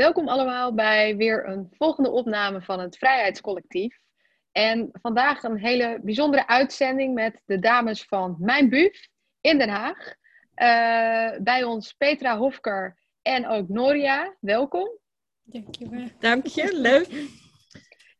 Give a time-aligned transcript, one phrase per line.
[0.00, 3.98] Welkom allemaal bij weer een volgende opname van het Vrijheidscollectief.
[4.52, 9.08] En vandaag een hele bijzondere uitzending met de dames van Mijn Buf
[9.40, 9.98] in Den Haag.
[9.98, 14.36] Uh, bij ons Petra Hofker en ook Noria.
[14.40, 14.88] Welkom.
[15.42, 16.08] Dankjewel.
[16.18, 17.08] Dank je, leuk.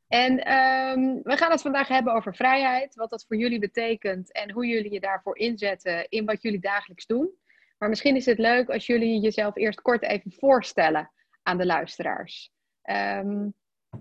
[0.08, 4.50] En um, we gaan het vandaag hebben over vrijheid, wat dat voor jullie betekent en
[4.50, 7.30] hoe jullie je daarvoor inzetten in wat jullie dagelijks doen.
[7.78, 11.10] Maar misschien is het leuk als jullie jezelf eerst kort even voorstellen
[11.50, 12.52] aan de luisteraars.
[12.82, 13.54] Um,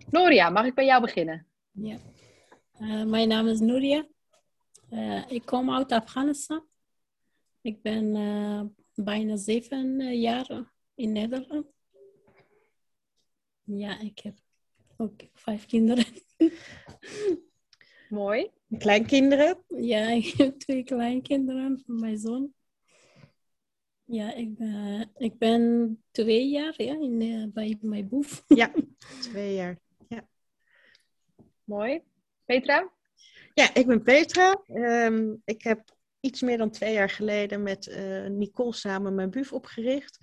[0.09, 1.47] Noria, mag ik bij jou beginnen?
[1.71, 1.97] Ja,
[2.81, 4.07] uh, mijn naam is Noria.
[4.89, 6.67] Uh, ik kom uit Afghanistan.
[7.61, 8.61] Ik ben uh,
[8.93, 11.65] bijna zeven jaar in Nederland.
[13.63, 14.37] Ja, ik heb
[14.97, 16.05] ook vijf kinderen.
[18.09, 18.49] Mooi.
[18.77, 19.63] Kleinkinderen?
[19.67, 22.53] Ja, ik heb twee kleinkinderen van mijn zoon.
[24.11, 28.43] Ja, ik ben, ik ben twee jaar ja, in, uh, bij mijn boef.
[28.47, 28.71] Ja,
[29.31, 29.79] twee jaar.
[30.07, 30.27] Ja.
[31.63, 32.01] Mooi.
[32.45, 32.91] Petra?
[33.53, 34.61] Ja, ik ben Petra.
[34.67, 39.53] Um, ik heb iets meer dan twee jaar geleden met uh, Nicole samen mijn buf
[39.53, 40.17] opgericht.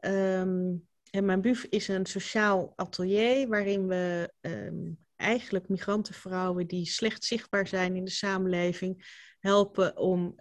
[0.00, 7.24] Um, en mijn buf is een sociaal atelier waarin we um, eigenlijk migrantenvrouwen die slecht
[7.24, 10.34] zichtbaar zijn in de samenleving helpen om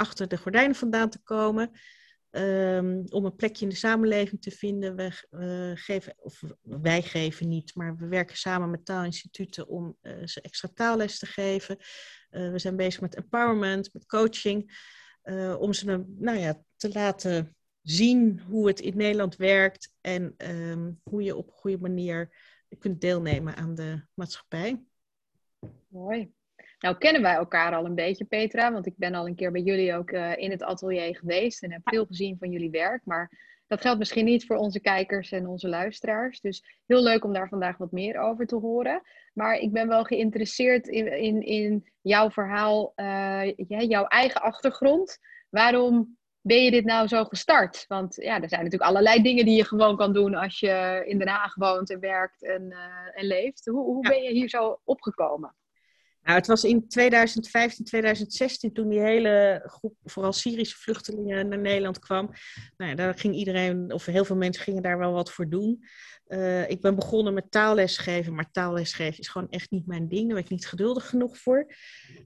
[0.00, 1.70] achter de gordijnen vandaan te komen.
[2.30, 4.96] Um, om een plekje in de samenleving te vinden.
[4.96, 10.26] We uh, geven, of wij geven niet, maar we werken samen met taalinstituten om uh,
[10.26, 11.76] ze extra taalles te geven.
[12.30, 14.88] Uh, we zijn bezig met empowerment, met coaching,
[15.58, 21.22] om ze nou ja, te laten zien hoe het in Nederland werkt en um, hoe
[21.22, 22.36] je op een goede manier
[22.78, 24.84] kunt deelnemen aan de maatschappij.
[25.88, 26.32] Mooi.
[26.80, 29.60] Nou kennen wij elkaar al een beetje, Petra, want ik ben al een keer bij
[29.60, 33.00] jullie ook uh, in het atelier geweest en heb veel gezien van jullie werk.
[33.04, 33.30] Maar
[33.66, 36.40] dat geldt misschien niet voor onze kijkers en onze luisteraars.
[36.40, 39.02] Dus heel leuk om daar vandaag wat meer over te horen.
[39.32, 45.18] Maar ik ben wel geïnteresseerd in, in, in jouw verhaal, uh, jouw eigen achtergrond.
[45.48, 47.84] Waarom ben je dit nou zo gestart?
[47.88, 51.18] Want ja, er zijn natuurlijk allerlei dingen die je gewoon kan doen als je in
[51.18, 53.66] Den Haag woont en werkt en, uh, en leeft.
[53.66, 55.54] Hoe, hoe ben je hier zo opgekomen?
[56.22, 61.98] Nou, het was in 2015, 2016 toen die hele groep, vooral Syrische vluchtelingen, naar Nederland
[61.98, 62.30] kwam.
[62.76, 65.84] Nou daar ging iedereen, of heel veel mensen gingen daar wel wat voor doen.
[66.28, 70.26] Uh, ik ben begonnen met taallesgeven, maar taallesgeven is gewoon echt niet mijn ding.
[70.26, 71.66] Daar ben ik niet geduldig genoeg voor.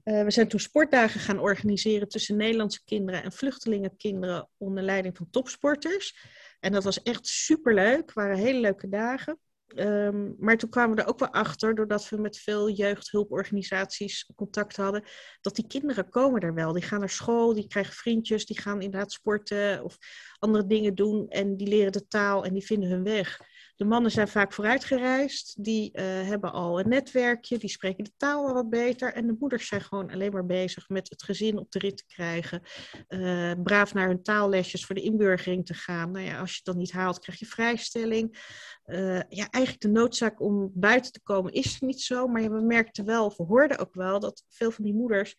[0.03, 5.29] Uh, we zijn toen sportdagen gaan organiseren tussen Nederlandse kinderen en vluchtelingenkinderen onder leiding van
[5.29, 6.17] topsporters.
[6.59, 8.13] En dat was echt superleuk.
[8.13, 9.39] Waren hele leuke dagen.
[9.67, 14.75] Um, maar toen kwamen we er ook wel achter, doordat we met veel jeugdhulporganisaties contact
[14.75, 15.03] hadden,
[15.41, 16.73] dat die kinderen komen er wel.
[16.73, 19.97] Die gaan naar school, die krijgen vriendjes, die gaan inderdaad sporten of
[20.45, 23.39] andere dingen doen en die leren de taal en die vinden hun weg.
[23.75, 28.47] De mannen zijn vaak vooruitgereisd, die uh, hebben al een netwerkje, die spreken de taal
[28.47, 29.13] al wat beter.
[29.13, 32.05] En de moeders zijn gewoon alleen maar bezig met het gezin op de rit te
[32.07, 32.61] krijgen.
[33.09, 36.11] Uh, braaf naar hun taallesjes voor de inburgering te gaan.
[36.11, 38.37] Nou ja, als je dan niet haalt, krijg je vrijstelling.
[38.85, 42.27] Uh, ja, eigenlijk de noodzaak om buiten te komen is er niet zo.
[42.27, 45.35] Maar we merkten wel, we hoorden ook wel, dat veel van die moeders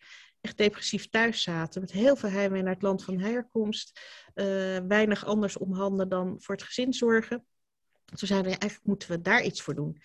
[0.55, 1.81] depressief thuis zaten.
[1.81, 3.99] Met heel veel heimwee naar het land van herkomst.
[4.87, 7.45] weinig anders om handen dan voor het gezin zorgen.
[8.15, 10.01] Toen zeiden we, eigenlijk moeten we daar iets voor doen.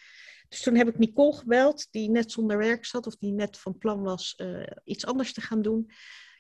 [0.49, 3.79] Dus toen heb ik Nicole gebeld, die net zonder werk zat, of die net van
[3.79, 5.91] plan was uh, iets anders te gaan doen.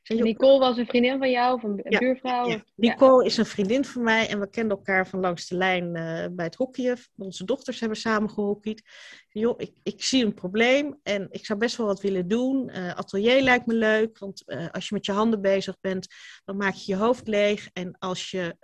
[0.08, 2.48] Nicole was een vriendin van jou, of een ja, buurvrouw?
[2.48, 2.64] Ja.
[2.74, 6.26] Nicole is een vriendin van mij en we kenden elkaar van langs de lijn uh,
[6.30, 6.98] bij het hockeyen.
[7.16, 8.82] Onze dochters hebben samen gehockeyd.
[9.28, 12.70] Joh, ik, ik zie een probleem en ik zou best wel wat willen doen.
[12.70, 16.06] Uh, atelier lijkt me leuk, want als je met je handen bezig bent,
[16.44, 17.68] dan maak je je hoofd leeg.
[17.72, 18.56] En als je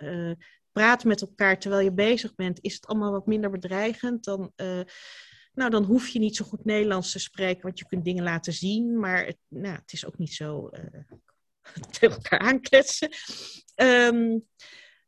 [0.71, 4.23] praten met elkaar terwijl je bezig bent, is het allemaal wat minder bedreigend.
[4.23, 4.79] Dan, uh,
[5.53, 8.53] nou, dan hoef je niet zo goed Nederlands te spreken, want je kunt dingen laten
[8.53, 8.99] zien.
[8.99, 11.01] Maar het, nou, het is ook niet zo uh,
[11.99, 13.09] tegen elkaar aankletsen.
[13.75, 14.47] Um,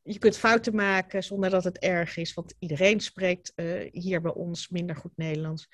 [0.04, 4.34] je kunt fouten maken zonder dat het erg is, want iedereen spreekt uh, hier bij
[4.34, 5.68] ons minder goed Nederlands.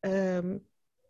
[0.00, 0.66] Um,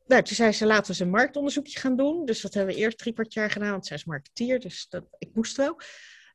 [0.06, 2.24] nou, toen zei ze, laten we eens een marktonderzoekje gaan doen.
[2.24, 5.04] Dus dat hebben we eerst drie kwart jaar gedaan, want zij is marketeer, dus dat,
[5.18, 5.80] ik moest wel.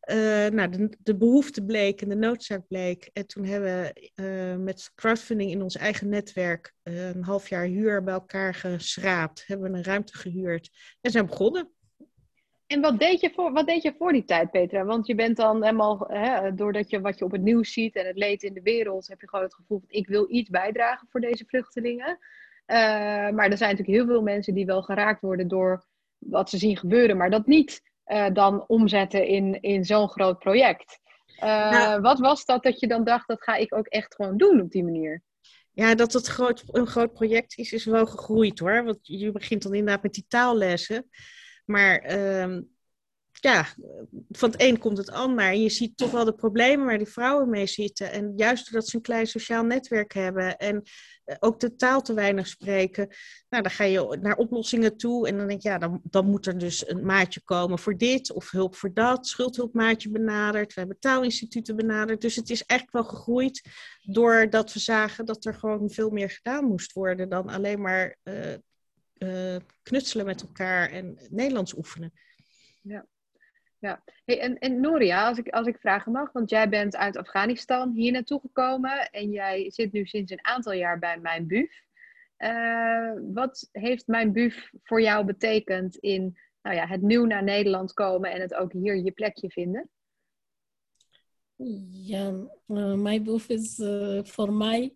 [0.09, 0.15] Uh,
[0.47, 3.09] nou, de, de, behoefte bleek en de noodzaak bleek.
[3.13, 8.03] En toen hebben we uh, met crowdfunding in ons eigen netwerk een half jaar huur
[8.03, 9.43] bij elkaar geschraapt.
[9.47, 10.69] Hebben we een ruimte gehuurd
[11.01, 11.71] en zijn begonnen.
[12.71, 14.85] En wat deed, je voor, wat deed je voor die tijd, Petra?
[14.85, 18.05] Want je bent dan helemaal, hè, doordat je wat je op het nieuws ziet en
[18.05, 21.07] het leed in de wereld, heb je gewoon het gevoel van ik wil iets bijdragen
[21.09, 22.19] voor deze vluchtelingen.
[23.35, 25.85] maar er zijn natuurlijk heel veel mensen die wel geraakt worden door
[26.17, 30.99] wat ze zien gebeuren, maar dat niet uh, dan omzetten in, in zo'n groot project.
[31.43, 34.61] Uh, Wat was dat dat je dan dacht, dat ga ik ook echt gewoon doen
[34.61, 35.23] op die manier?
[35.71, 38.83] Ja, dat het groot, een groot project is, is wel gegroeid hoor.
[38.83, 41.09] Want je begint dan inderdaad met die taallessen.
[41.65, 42.57] Maar uh,
[43.31, 43.67] ja,
[44.29, 45.45] van het een komt het ander.
[45.45, 48.11] En je ziet toch wel de problemen waar die vrouwen mee zitten.
[48.11, 50.83] En juist doordat ze een klein sociaal netwerk hebben en
[51.23, 53.07] eh, ook de taal te weinig spreken,
[53.49, 55.27] nou, dan ga je naar oplossingen toe.
[55.27, 58.31] En dan denk je, ja, dan, dan moet er dus een maatje komen voor dit
[58.31, 59.27] of hulp voor dat.
[59.27, 60.73] Schuldhulpmaatje benaderd.
[60.73, 62.21] We hebben taalinstituten benaderd.
[62.21, 63.61] Dus het is echt wel gegroeid
[64.01, 68.53] doordat we zagen dat er gewoon veel meer gedaan moest worden dan alleen maar uh,
[69.23, 72.13] uh, knutselen met elkaar en Nederlands oefenen.
[72.81, 73.05] Ja.
[73.81, 77.17] Ja, hey, en, en Noria, als ik, als ik vragen mag, want jij bent uit
[77.17, 81.83] Afghanistan hier naartoe gekomen en jij zit nu sinds een aantal jaar bij Mijn Buf.
[82.37, 87.93] Uh, wat heeft Mijn Buf voor jou betekend in nou ja, het nieuw naar Nederland
[87.93, 89.89] komen en het ook hier je plekje vinden?
[91.89, 92.29] Ja,
[92.67, 94.95] uh, Mijn Buf is uh, voor mij,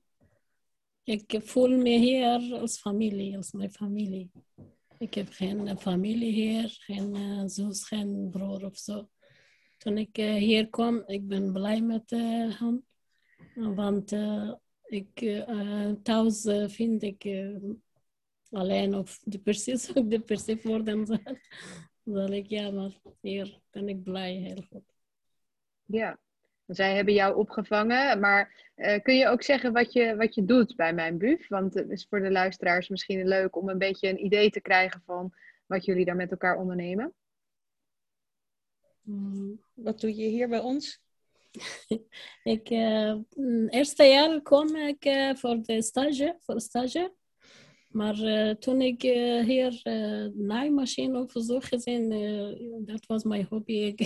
[1.05, 4.31] ik voel me hier als familie, als mijn familie.
[4.97, 9.09] Ik heb geen familie hier, geen uh, zus, geen broer of zo.
[9.77, 12.85] Toen ik uh, hier kwam, ik ben blij met uh, hem.
[13.75, 14.11] Want
[14.83, 15.43] ik,
[16.03, 17.25] thuis vind ik
[18.49, 21.39] alleen of de precies ook de zijn.
[22.03, 24.93] Dan ik, ja, maar hier ben ik blij, heel goed.
[25.85, 26.19] Ja,
[26.67, 30.75] zij hebben jou opgevangen, maar uh, kun je ook zeggen wat je, wat je doet
[30.75, 31.47] bij mijn buf?
[31.47, 35.01] Want het is voor de luisteraars misschien leuk om een beetje een idee te krijgen
[35.05, 35.33] van
[35.65, 37.13] wat jullie daar met elkaar ondernemen.
[39.01, 40.99] Hmm, wat doe je hier bij ons?
[42.43, 43.15] ik, uh,
[43.69, 47.13] eerste jaar kom ik uh, voor de stage, voor stage.
[47.95, 52.09] Maar uh, toen ik uh, hier uh, naaimachine op bezoek gezien,
[52.85, 53.73] dat was mijn hobby.
[53.95, 53.99] Ik,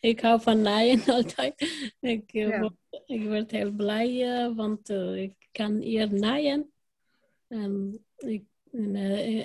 [0.00, 1.54] ik hou van naaien altijd.
[2.00, 2.60] Ik, ja.
[2.60, 2.74] word,
[3.06, 6.72] ik werd heel blij, want ik kan hier naaien.
[7.48, 8.44] En ik,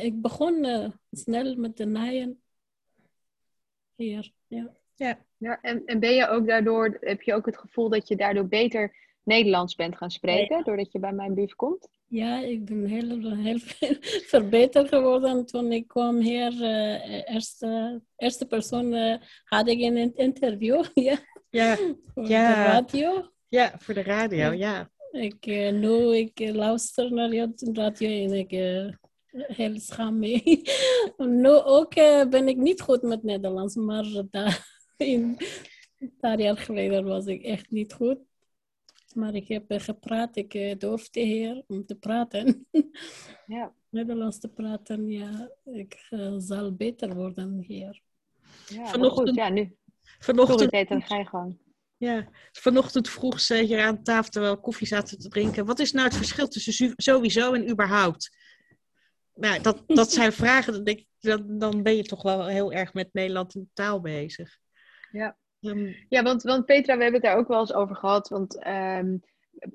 [0.02, 0.66] ik begon
[1.12, 2.42] snel met de naaien
[3.96, 4.32] hier.
[4.48, 4.76] Ja.
[4.96, 5.26] Ja.
[5.38, 8.48] Ja, en, en ben je ook daardoor, heb je ook het gevoel dat je daardoor
[8.48, 10.64] beter Nederlands bent gaan spreken, ja.
[10.64, 11.88] doordat je bij mijn buf komt?
[12.08, 13.60] Ja, ik ben heel, heel
[14.34, 16.52] verbeterd geworden toen ik kwam hier.
[16.52, 20.84] Uh, eerste, eerste persoon uh, had ik in een interview.
[20.94, 21.18] ja,
[21.50, 21.78] ja.
[22.14, 22.48] voor ja.
[22.48, 23.30] de radio.
[23.48, 24.92] Ja, voor de radio, ja.
[25.12, 28.52] Ik, uh, nu ik luister naar je radio en ik
[29.32, 30.62] heel schaam mee.
[31.18, 31.96] nu ook
[32.30, 35.38] ben ik niet goed met Nederlands, maar daar, in,
[36.00, 38.18] een paar jaar geleden was ik echt niet goed.
[39.14, 42.68] Maar ik heb gepraat, ik uh, durfde hier om te praten.
[43.46, 43.74] Ja.
[43.90, 45.50] Nederlands te praten, ja.
[45.64, 48.02] Ik uh, zal beter worden hier.
[48.68, 49.76] Ja, vanochtend, goed, ja, nu.
[50.20, 51.60] Vanochtend, beter, ga je gewoon.
[51.98, 55.66] Ja, vanochtend vroeg ze hier aan tafel terwijl koffie zaten te drinken.
[55.66, 58.38] Wat is nou het verschil tussen sowieso en überhaupt?
[59.34, 62.74] Nou, dat, dat zijn vragen, dan, denk ik, dan, dan ben je toch wel heel
[62.74, 64.58] erg met Nederland en taal bezig.
[65.12, 65.38] Ja.
[66.10, 68.30] Ja, want, want Petra, we hebben het daar ook wel eens over gehad.
[68.30, 69.22] Want um,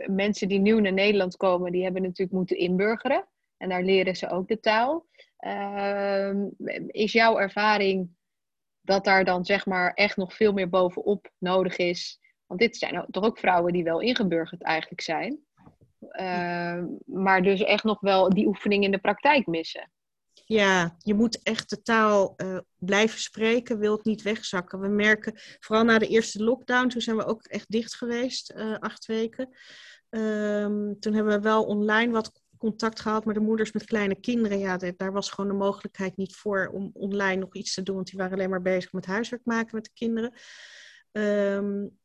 [0.06, 3.28] mensen die nieuw naar Nederland komen, die hebben natuurlijk moeten inburgeren.
[3.56, 5.06] En daar leren ze ook de taal.
[5.46, 6.54] Um,
[6.86, 8.10] is jouw ervaring
[8.80, 12.20] dat daar dan zeg maar echt nog veel meer bovenop nodig is?
[12.46, 15.38] Want dit zijn toch ook vrouwen die wel ingeburgerd eigenlijk zijn.
[17.04, 19.90] Maar dus echt nog wel die oefening in de praktijk missen.
[20.48, 24.80] Ja, je moet echt de taal uh, blijven spreken, wil het niet wegzakken.
[24.80, 28.78] We merken, vooral na de eerste lockdown, toen zijn we ook echt dicht geweest, uh,
[28.78, 29.48] acht weken.
[30.10, 34.58] Um, toen hebben we wel online wat contact gehad met de moeders met kleine kinderen.
[34.58, 38.06] Ja, daar was gewoon de mogelijkheid niet voor om online nog iets te doen, want
[38.06, 40.32] die waren alleen maar bezig met huiswerk maken met de kinderen.
[41.12, 41.98] Um,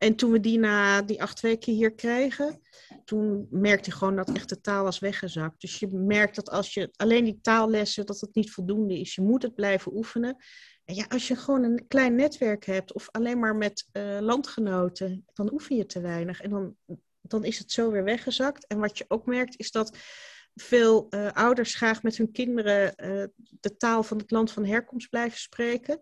[0.00, 2.60] en toen we die na die acht weken hier kregen,
[3.04, 5.60] toen merkte je gewoon dat echt de taal was weggezakt.
[5.60, 9.14] Dus je merkt dat als je alleen die taallessen, dat het niet voldoende is.
[9.14, 10.36] Je moet het blijven oefenen.
[10.84, 15.24] En ja, als je gewoon een klein netwerk hebt of alleen maar met uh, landgenoten,
[15.32, 16.40] dan oefen je te weinig.
[16.40, 16.76] En dan,
[17.20, 18.66] dan is het zo weer weggezakt.
[18.66, 19.96] En wat je ook merkt is dat
[20.60, 23.24] veel uh, ouders graag met hun kinderen uh,
[23.60, 26.00] de taal van het land van herkomst blijven spreken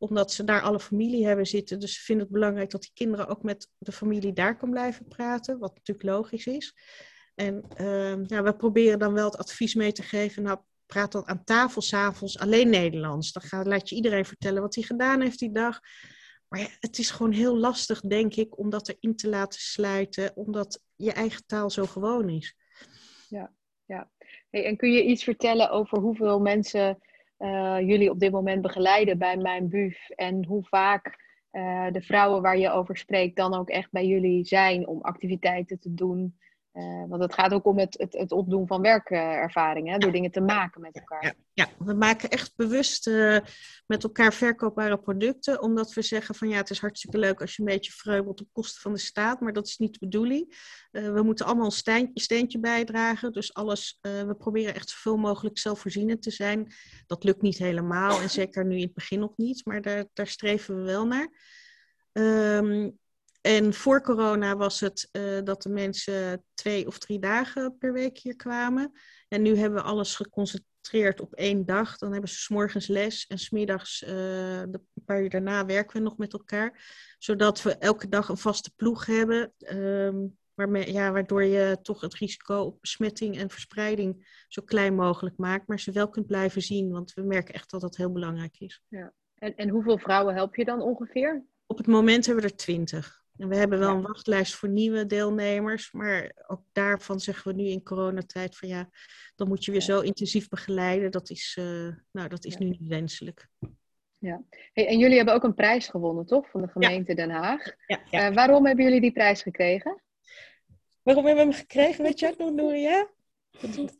[0.00, 1.80] omdat ze daar alle familie hebben zitten.
[1.80, 5.08] Dus ze vinden het belangrijk dat die kinderen ook met de familie daar kan blijven
[5.08, 5.58] praten.
[5.58, 6.74] Wat natuurlijk logisch is.
[7.34, 10.42] En uh, ja, we proberen dan wel het advies mee te geven.
[10.42, 13.32] Nou, praat dan aan tafel s'avonds alleen Nederlands.
[13.32, 15.80] Dan laat je iedereen vertellen wat hij gedaan heeft die dag.
[16.48, 20.36] Maar het is gewoon heel lastig, denk ik, om dat erin te laten sluiten.
[20.36, 22.54] Omdat je eigen taal zo gewoon is.
[23.28, 23.52] Ja.
[24.50, 26.98] En kun je iets vertellen over hoeveel mensen
[27.38, 31.28] uh, jullie op dit moment begeleiden bij mijn buf en hoe vaak
[31.92, 35.94] de vrouwen waar je over spreekt dan ook echt bij jullie zijn om activiteiten te
[35.94, 36.38] doen.
[36.72, 40.40] Uh, want het gaat ook om het, het, het opdoen van werkervaringen, door dingen te
[40.40, 41.24] maken met elkaar.
[41.24, 41.68] Ja, ja.
[41.78, 43.38] we maken echt bewust uh,
[43.86, 47.62] met elkaar verkoopbare producten, omdat we zeggen van ja, het is hartstikke leuk als je
[47.62, 50.58] een beetje vreubelt op kosten van de staat, maar dat is niet de bedoeling.
[50.92, 55.58] Uh, we moeten allemaal een steentje, steentje bijdragen, dus alles, we proberen echt zoveel mogelijk
[55.58, 56.72] zelfvoorzienend te zijn.
[57.06, 60.26] Dat lukt niet helemaal en zeker nu in het begin nog niet, maar daar, daar
[60.26, 61.28] streven we wel naar.
[62.12, 62.98] Um,
[63.40, 68.18] en voor corona was het uh, dat de mensen twee of drie dagen per week
[68.18, 68.92] hier kwamen.
[69.28, 71.96] En nu hebben we alles geconcentreerd op één dag.
[71.96, 74.10] Dan hebben ze s morgens les en smiddags, uh,
[74.68, 76.84] de paar uur daarna, werken we nog met elkaar.
[77.18, 79.52] Zodat we elke dag een vaste ploeg hebben.
[79.58, 85.36] Um, waarmee, ja, waardoor je toch het risico op besmetting en verspreiding zo klein mogelijk
[85.36, 85.66] maakt.
[85.66, 88.82] Maar ze wel kunt blijven zien, want we merken echt dat dat heel belangrijk is.
[88.88, 89.12] Ja.
[89.34, 91.44] En, en hoeveel vrouwen help je dan ongeveer?
[91.66, 93.19] Op het moment hebben we er twintig.
[93.40, 97.68] En we hebben wel een wachtlijst voor nieuwe deelnemers, maar ook daarvan zeggen we nu
[97.68, 98.88] in coronatijd van ja,
[99.36, 101.10] dan moet je weer zo intensief begeleiden.
[101.10, 103.48] Dat is, uh, nou, dat is nu niet wenselijk.
[104.18, 104.42] Ja,
[104.72, 106.50] hey, en jullie hebben ook een prijs gewonnen, toch?
[106.50, 107.62] Van de gemeente Den Haag.
[107.86, 110.02] Ja, uh, waarom hebben jullie die prijs gekregen?
[111.02, 112.04] Waarom hebben we hem gekregen?
[112.04, 113.08] Weet je het nog, Nouria?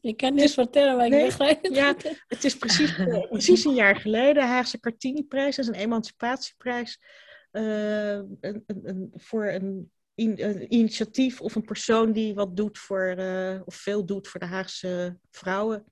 [0.00, 1.74] Ik kan niet vertellen, maar ik nee, begrijp het.
[1.74, 1.94] Ja,
[2.28, 2.94] het is precies,
[3.28, 4.46] precies een jaar geleden.
[4.46, 7.00] Haagse Cartini-prijs, dat is een emancipatieprijs
[7.50, 13.74] een, een, voor een, een, initiatief of een persoon die wat doet voor, uh, of
[13.74, 15.84] veel doet voor de Haagse vrouwen.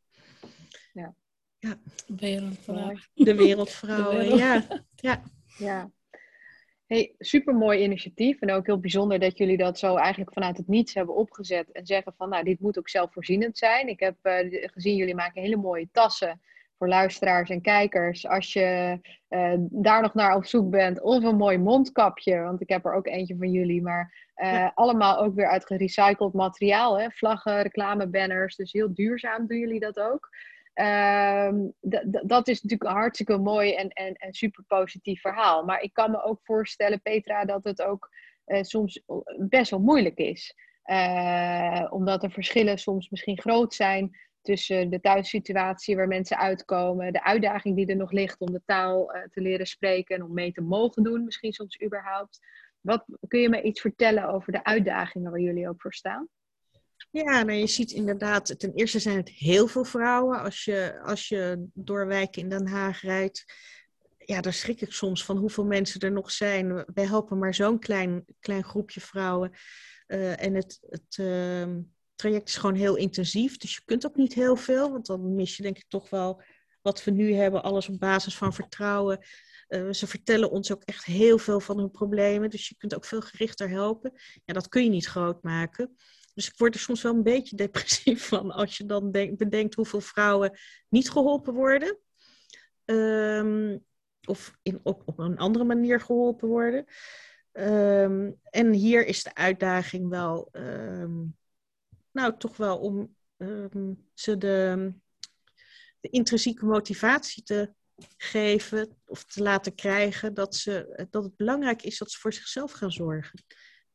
[0.92, 1.14] Ja.
[1.58, 1.80] ja.
[2.06, 3.00] Wereldvrouwen.
[3.14, 4.38] De wereldvrouwen, wereld.
[4.38, 4.84] ja.
[4.96, 5.22] ja.
[5.58, 5.90] ja.
[6.86, 10.94] Hey, supermooi initiatief en ook heel bijzonder dat jullie dat zo eigenlijk vanuit het niets
[10.94, 13.88] hebben opgezet en zeggen van nou dit moet ook zelfvoorzienend zijn.
[13.88, 16.40] Ik heb uh, gezien jullie maken hele mooie tassen
[16.78, 21.37] voor luisteraars en kijkers, als je uh, daar nog naar op zoek bent, of een
[21.37, 24.73] mooi mondkapje, want ik heb er ook eentje van jullie, maar uh, ja.
[24.75, 27.11] allemaal ook weer uit gerecycled materiaal, hè?
[27.11, 30.28] vlaggen, reclamebanners, dus heel duurzaam doen jullie dat ook.
[30.75, 31.50] Uh,
[32.23, 35.64] dat is natuurlijk een hartstikke mooi en, en, en super positief verhaal.
[35.64, 38.08] Maar ik kan me ook voorstellen, Petra, dat het ook
[38.47, 39.02] uh, soms
[39.38, 40.54] best wel moeilijk is.
[41.90, 47.76] omdat er verschillen soms misschien groot zijn tussen de thuissituatie waar mensen uitkomen, de uitdaging
[47.76, 50.61] die er nog ligt om de taal uh, te leren spreken en om mee te
[50.61, 52.38] mogen doen, misschien soms überhaupt.
[52.80, 56.28] Wat kun je me iets vertellen over de uitdagingen waar jullie ook voor staan?
[57.11, 60.40] Ja, nou, je ziet inderdaad, ten eerste zijn het heel veel vrouwen.
[60.40, 63.45] Als je, als je door wijken in Den Haag rijdt,
[64.18, 66.85] ja, daar schrik ik soms van hoeveel mensen er nog zijn.
[66.95, 69.52] Wij helpen maar zo'n klein, klein groepje vrouwen.
[70.07, 71.66] Uh, en het, het, uh,
[72.18, 73.56] traject is gewoon heel intensief.
[73.56, 76.42] Dus je kunt ook niet heel veel, want dan mis je denk ik toch wel
[76.82, 79.18] wat we nu hebben, alles op basis van vertrouwen.
[79.68, 83.04] Uh, ze vertellen ons ook echt heel veel van hun problemen, dus je kunt ook
[83.04, 84.12] veel gerichter helpen.
[84.44, 85.96] Ja, dat kun je niet groot maken.
[86.34, 89.75] Dus ik word er soms wel een beetje depressief van als je dan denk, bedenkt
[89.75, 90.58] hoeveel vrouwen
[90.88, 91.98] niet geholpen worden.
[92.84, 93.87] Um,
[94.25, 96.84] of in, op, een andere manier geholpen worden.
[97.52, 101.38] Um, en hier is de uitdaging wel um,
[102.12, 104.92] nou, toch wel om um, ze de,
[106.00, 107.72] de intrinsieke motivatie te
[108.16, 112.72] geven of te laten krijgen dat, ze, dat het belangrijk is dat ze voor zichzelf
[112.72, 113.44] gaan zorgen.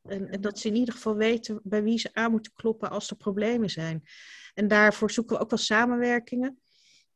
[0.02, 3.16] En, dat ze in ieder geval weten bij wie ze aan moeten kloppen als er
[3.16, 4.04] problemen zijn.
[4.54, 6.60] En daarvoor zoeken we ook wel samenwerkingen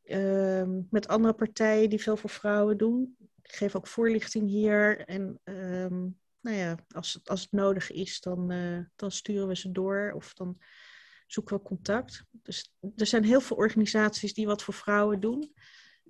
[0.04, 3.16] uh, met andere partijen die veel voor vrouwen doen.
[3.42, 5.00] Ik geef ook voorlichting hier.
[5.00, 9.72] En um, nou ja, als, als het nodig is, dan, uh, dan sturen we ze
[9.72, 10.12] door.
[10.16, 10.58] Of dan
[11.28, 12.24] zoeken we contact.
[12.32, 15.54] Dus er zijn heel veel organisaties die wat voor vrouwen doen.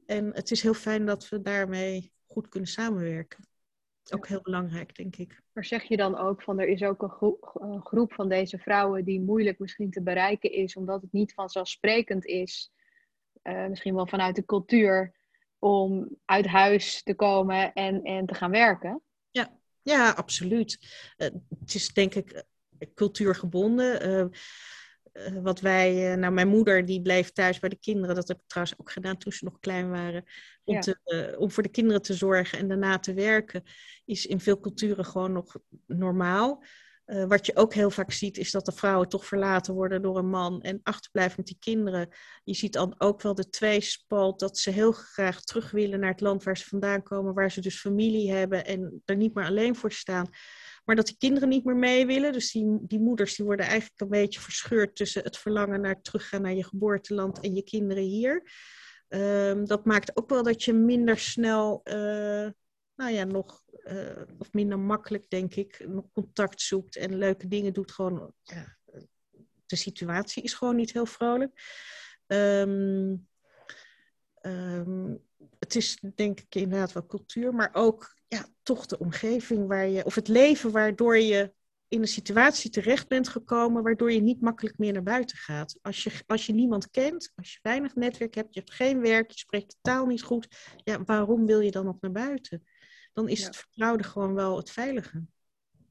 [0.06, 3.48] En het is heel fijn dat we daarmee goed kunnen samenwerken.
[4.10, 5.42] Ook heel belangrijk, denk ik.
[5.54, 7.02] Maar zeg je dan ook van er is ook
[7.54, 12.26] een groep, van deze vrouwen die moeilijk misschien te bereiken is, omdat het niet vanzelfsprekend
[12.26, 12.72] is,
[13.44, 15.16] uh, misschien wel vanuit de cultuur,
[15.60, 19.02] om uit huis te komen en, en te gaan werken?
[19.32, 20.78] Ja, ja absoluut.
[21.18, 21.28] Uh,
[21.60, 22.46] het is denk ik
[22.94, 24.08] cultuurgebonden.
[24.08, 24.28] Uh, eh,
[25.42, 28.48] wat wij, uh, nou mijn moeder die bleef thuis bij de kinderen, dat heb ik
[28.48, 30.24] trouwens ook gedaan toen ze nog klein waren,
[30.64, 30.80] om, ja.
[30.80, 33.64] te, uh, om voor de kinderen te zorgen en daarna te werken,
[34.06, 35.56] is in veel culturen gewoon nog
[35.86, 36.64] normaal.
[37.28, 40.30] wat je ook heel vaak ziet, is dat de vrouwen toch verlaten worden door een
[40.30, 42.10] man en achterblijven met die kinderen.
[42.44, 46.22] Je ziet dan ook wel de tweespalt dat ze heel graag terug willen naar het
[46.22, 49.76] land waar ze vandaan komen, waar ze dus familie hebben en er niet meer alleen
[49.76, 50.30] voor staan.
[50.88, 52.34] Maar dat die kinderen niet meer mee willen.
[52.34, 56.42] Dus die, die moeders die worden eigenlijk een beetje verscheurd tussen het verlangen naar teruggaan
[56.42, 58.52] naar je geboorteland en je kinderen hier.
[59.10, 62.50] Um, dat maakt ook wel dat je minder snel uh,
[62.96, 67.74] nou ja, nog, uh, of minder makkelijk, denk ik, nog contact zoekt en leuke dingen
[67.74, 67.92] doet.
[67.92, 68.78] Gewoon, ja,
[69.66, 71.62] de situatie is gewoon niet heel vrolijk.
[72.28, 73.28] Um,
[74.42, 75.24] um,
[75.60, 80.06] het is denk ik inderdaad wel cultuur, maar ook ja, toch de omgeving waar je,
[80.06, 81.54] of het leven waardoor je
[81.88, 85.78] in een situatie terecht bent gekomen waardoor je niet makkelijk meer naar buiten gaat.
[85.82, 89.32] Als je, als je niemand kent, als je weinig netwerk hebt, je hebt geen werk,
[89.32, 90.48] je spreekt de taal niet goed,
[90.84, 92.68] ja, waarom wil je dan nog naar buiten?
[93.14, 95.26] Dan is het vertrouwen gewoon wel het veilige.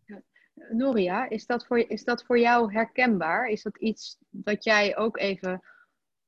[0.04, 0.22] Ja.
[0.70, 3.48] Noria, is dat, voor, is dat voor jou herkenbaar?
[3.48, 5.62] Is dat iets dat jij ook even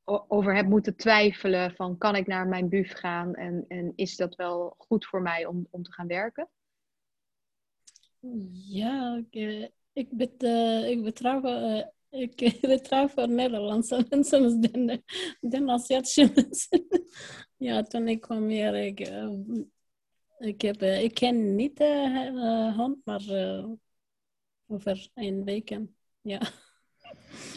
[0.08, 4.34] over hebt moeten twijfelen van kan ik naar mijn buf gaan en, en is dat
[4.34, 6.48] wel goed voor mij om, om te gaan werken?
[8.52, 15.02] Ja, ik, eh, ik, bet, uh, ik betrouw, uh, ik betrouw voor Nederlandse mensen dan,
[15.40, 16.86] dan Aziatische mensen.
[17.56, 19.00] ja, toen ik kwam hier, ik,
[20.38, 23.22] ik, heb, ik ken niet de hond, maar
[24.66, 25.78] over een week.
[26.20, 26.40] Ja.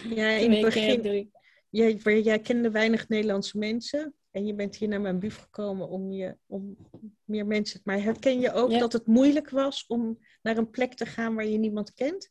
[0.10, 1.32] Ja, in het begin
[1.72, 4.14] jij, jij kende weinig Nederlandse mensen.
[4.32, 6.78] En je bent hier naar mijn buf gekomen om, je, om
[7.24, 7.82] meer mensen.
[7.84, 11.48] Maar herken je ook dat het moeilijk was om naar een plek te gaan waar
[11.48, 12.30] je niemand kent?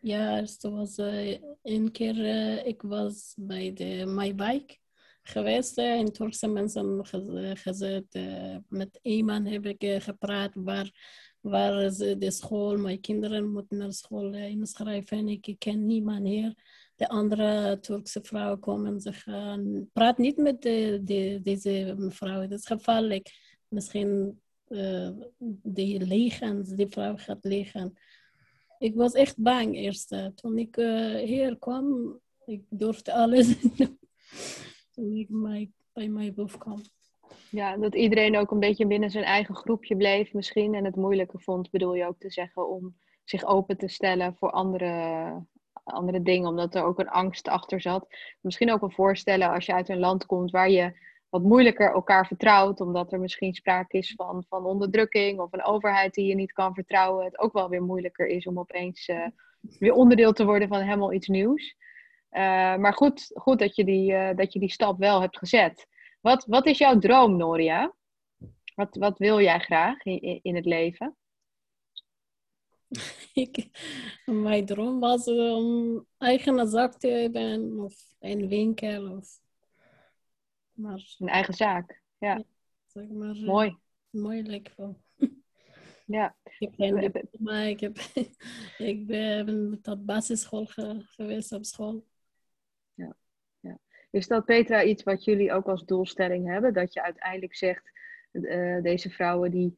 [0.00, 4.76] Ja, er was uh, een keer, uh, ik was bij de MyBike
[5.22, 5.78] geweest.
[5.78, 7.06] Uh, in Turkse mensen
[7.56, 8.18] gezet.
[8.68, 10.90] met iemand heb ik gepraat waar,
[11.40, 12.76] waar de school.
[12.76, 15.18] Mijn kinderen moeten naar school inschrijven.
[15.18, 16.54] En ik ken niemand hier
[17.02, 22.58] de andere Turkse vrouwen komen en zeggen, praat niet met de, de, deze mevrouw, dat
[22.58, 23.30] is gevaarlijk.
[23.68, 25.08] Misschien uh,
[25.62, 27.98] die liegen, die vrouw gaat liggen.
[28.78, 30.12] Ik was echt bang eerst.
[30.12, 33.56] Eh, toen ik uh, hier kwam, ik durfde alles
[34.94, 36.80] toen ik mij, bij mij boven kwam.
[37.50, 41.40] Ja, dat iedereen ook een beetje binnen zijn eigen groepje bleef misschien en het moeilijker
[41.40, 45.46] vond, bedoel je ook te zeggen, om zich open te stellen voor andere
[45.84, 48.06] andere dingen, omdat er ook een angst achter zat.
[48.40, 50.92] Misschien ook wel voorstellen als je uit een land komt waar je
[51.28, 56.14] wat moeilijker elkaar vertrouwt, omdat er misschien sprake is van, van onderdrukking of een overheid
[56.14, 57.24] die je niet kan vertrouwen.
[57.24, 59.26] Het ook wel weer moeilijker is om opeens uh,
[59.78, 61.76] weer onderdeel te worden van helemaal iets nieuws.
[62.30, 62.40] Uh,
[62.76, 65.86] maar goed, goed dat, je die, uh, dat je die stap wel hebt gezet.
[66.20, 67.92] Wat, wat is jouw droom, Noria?
[68.74, 71.16] Wat, wat wil jij graag in, in het leven?
[73.44, 73.68] ik,
[74.24, 79.16] mijn droom was om eigen zaak te hebben of een winkel.
[79.16, 79.40] Of,
[80.72, 82.44] maar, een eigen zaak, ja.
[82.86, 83.76] zeg maar, eh, Mooi.
[84.10, 84.94] Moeilijk voor.
[86.06, 86.36] Ja.
[86.58, 87.98] Ik heb geen diploma, ik, heb,
[88.78, 92.04] ik ben tot basisschool geweest op school.
[92.94, 93.16] Ja.
[93.60, 93.78] ja.
[94.10, 96.74] Is dat, Petra, iets wat jullie ook als doelstelling hebben?
[96.74, 97.90] Dat je uiteindelijk zegt,
[98.32, 99.76] uh, deze vrouwen die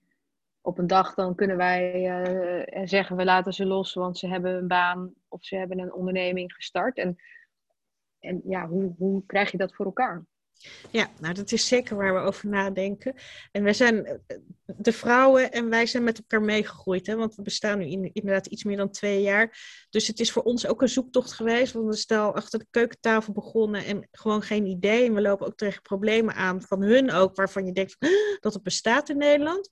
[0.64, 4.54] op een dag dan kunnen wij uh, zeggen we laten ze los, want ze hebben
[4.54, 6.96] een baan of ze hebben een onderneming gestart.
[6.96, 7.16] En,
[8.18, 10.24] en ja, hoe, hoe krijg je dat voor elkaar?
[10.90, 13.14] Ja, nou dat is zeker waar we over nadenken.
[13.52, 17.42] En wij zijn, eh, de vrouwen en wij zijn met elkaar meegegroeid, hè, want we
[17.42, 19.58] bestaan nu in, inderdaad iets meer dan twee jaar.
[19.90, 23.32] Dus het is voor ons ook een zoektocht geweest, want we stel achter de keukentafel
[23.32, 25.06] begonnen en gewoon geen idee.
[25.06, 27.96] En we lopen ook tegen problemen aan van hun ook, waarvan je denkt
[28.40, 29.70] dat het bestaat in Nederland.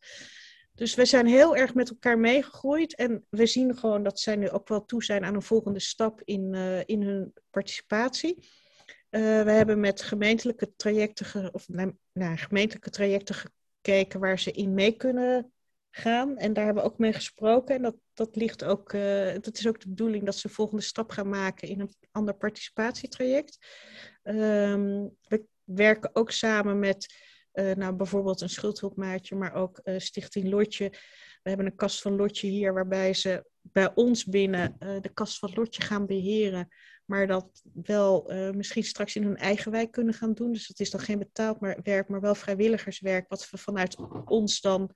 [0.74, 2.94] Dus we zijn heel erg met elkaar meegegroeid.
[2.94, 6.20] En we zien gewoon dat zij nu ook wel toe zijn aan een volgende stap
[6.24, 8.34] in, uh, in hun participatie.
[8.38, 11.68] Uh, we hebben met gemeentelijke trajecten, of
[12.12, 15.52] naar gemeentelijke trajecten gekeken waar ze in mee kunnen
[15.90, 16.36] gaan.
[16.36, 17.74] En daar hebben we ook mee gesproken.
[17.74, 20.82] En dat, dat, ligt ook, uh, dat is ook de bedoeling dat ze een volgende
[20.82, 23.58] stap gaan maken in een ander participatietraject.
[24.22, 27.14] Um, we werken ook samen met
[27.52, 30.88] uh, nou, bijvoorbeeld een schuldhulpmaatje, maar ook uh, Stichting Lotje.
[31.42, 35.38] We hebben een kast van Lotje hier, waarbij ze bij ons binnen uh, de kast
[35.38, 36.68] van Lotje gaan beheren.
[37.04, 40.52] Maar dat wel misschien straks in hun eigen wijk kunnen gaan doen.
[40.52, 43.28] Dus dat is dan geen betaald werk, maar wel vrijwilligerswerk.
[43.28, 44.94] Wat we vanuit ons dan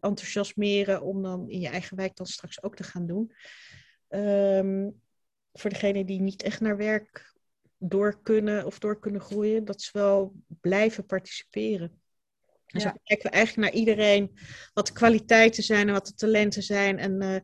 [0.00, 3.32] enthousiasmeren om dan in je eigen wijk dan straks ook te gaan doen.
[4.08, 5.00] Um,
[5.52, 7.33] voor degene die niet echt naar werk
[7.88, 12.02] door kunnen of door kunnen groeien, dat ze wel blijven participeren.
[12.66, 12.88] Dus ja.
[12.88, 14.38] dan kijken we eigenlijk naar iedereen
[14.72, 16.98] wat de kwaliteiten zijn en wat de talenten zijn.
[16.98, 17.40] En uh, uh,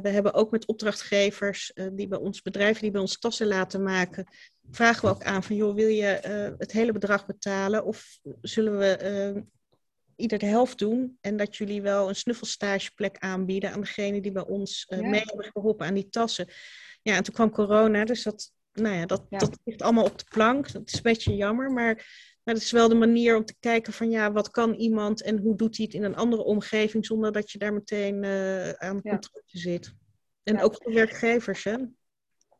[0.00, 3.82] we hebben ook met opdrachtgevers uh, die bij ons bedrijven, die bij ons tassen laten
[3.82, 4.26] maken,
[4.70, 6.04] vragen we ook aan van joh, wil je
[6.58, 9.44] het hele bedrag betalen of zullen we
[10.16, 14.46] ieder de helft doen en dat jullie wel een snuffelstageplek aanbieden aan degene die bij
[14.46, 14.96] ons ja.
[14.96, 16.48] mee hebben geholpen aan die tassen.
[17.02, 20.24] Ja, en toen kwam corona, dus dat nou ja, dat, dat ligt allemaal op de
[20.28, 20.72] plank.
[20.72, 21.94] Dat is een beetje jammer, maar
[22.44, 25.38] Maar het is wel de manier om te kijken van ja, wat kan iemand en
[25.38, 29.00] hoe doet hij het in een andere omgeving zonder dat je daar meteen uh, aan
[29.02, 29.10] Ja.
[29.10, 29.94] contracten zit.
[30.42, 30.62] En Ja.
[30.62, 31.76] ook voor werkgevers, hè?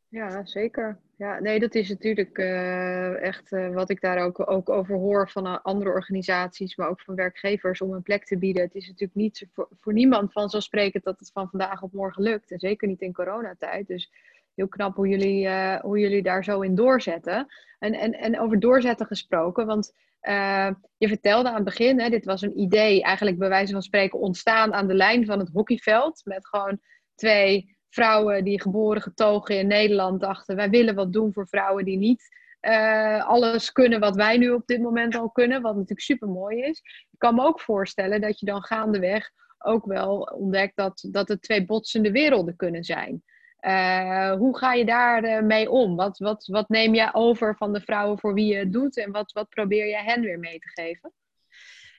[0.09, 1.01] Ja, zeker.
[1.17, 5.31] Ja, nee, dat is natuurlijk eh, echt eh, wat ik daar ook, ook over hoor
[5.31, 8.63] van eh, andere organisaties, maar ook van werkgevers om een plek te bieden.
[8.63, 12.51] Het is natuurlijk niet voor, voor niemand vanzelfsprekend dat het van vandaag op morgen lukt.
[12.51, 13.87] En zeker niet in coronatijd.
[13.87, 14.13] Dus
[14.55, 17.47] heel knap hoe jullie, eh, hoe jullie daar zo in doorzetten.
[17.79, 22.25] En, en, en over doorzetten gesproken, want eh, je vertelde aan het begin, hè, dit
[22.25, 26.21] was een idee eigenlijk bij wijze van spreken ontstaan aan de lijn van het hockeyveld.
[26.25, 26.79] Met gewoon
[27.15, 31.99] twee vrouwen die geboren getogen in Nederland dachten: wij willen wat doen voor vrouwen die
[31.99, 32.29] niet
[32.61, 36.63] eh, alles kunnen wat wij nu op dit moment al kunnen, wat natuurlijk super mooi
[36.63, 36.79] is.
[37.11, 41.43] Ik kan me ook voorstellen dat je dan gaandeweg ook wel ontdekt dat, dat het
[41.43, 43.23] twee botsende werelden kunnen zijn.
[43.65, 45.97] Eh, hoe ga je daar eh, mee om?
[45.97, 49.13] Wat, wat, wat neem je over van de vrouwen voor wie je het doet en
[49.13, 51.13] wat, wat probeer je hen weer mee te geven?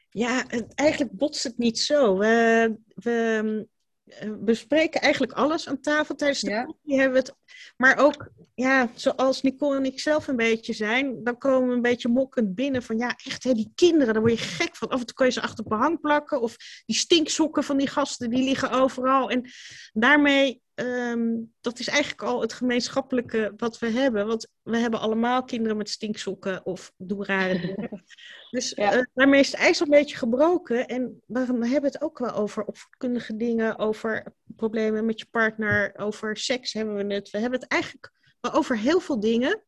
[0.10, 0.44] Ja,
[0.76, 2.18] eigenlijk botst het niet zo.
[2.18, 3.68] We, we
[4.06, 6.64] eh, bespreken eigenlijk alles aan tafel tijdens de Ja.
[6.64, 7.00] koffie.
[7.00, 7.36] Hebben we het,
[7.78, 11.82] maar ook, ja, zoals Nicole en ik zelf een beetje zijn, dan komen we een
[11.82, 14.90] beetje mokkend binnen van, ja, echt, hè, die kinderen, daar word je gek van.
[14.90, 18.30] Af en toe kan je ze achter behang plakken of die stinksokken van die gasten,
[18.30, 19.30] die liggen overal.
[19.30, 19.50] En
[19.94, 24.28] daarmee, ehm, dat is eigenlijk al het gemeenschappelijke wat we hebben.
[24.28, 27.90] Want we hebben allemaal kinderen met stinksokken of doen rare dingen.
[28.52, 28.92] Dus Ja.
[28.94, 30.88] eh, daarmee is het ijs een beetje gebroken.
[30.88, 36.38] En we hebben het ook wel over opvoedkundige dingen, over problemen met je partner, over
[36.38, 37.30] seks hebben we het.
[37.30, 38.12] We hebben het eigenlijk
[38.42, 39.64] wel over heel veel dingen.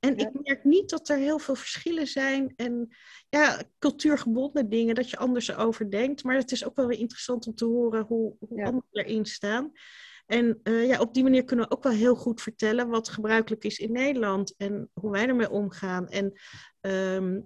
[0.00, 0.26] En Ja.
[0.26, 2.52] ik merk niet dat er heel veel verschillen zijn.
[2.56, 2.96] En
[3.28, 6.24] ja, cultuurgebonden dingen, dat je anders erover denkt.
[6.24, 8.64] Maar het is ook wel weer interessant om te horen hoe, hoe Ja.
[8.64, 9.72] anderen erin staan.
[10.30, 13.64] En eh, ja, op die manier kunnen we ook wel heel goed vertellen wat gebruikelijk
[13.64, 16.08] is in Nederland en hoe wij ermee omgaan.
[16.08, 16.32] En
[16.80, 17.40] ehm,